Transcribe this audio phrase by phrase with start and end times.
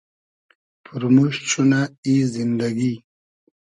[0.83, 2.93] پورموشت شونۂ ای زیندئگی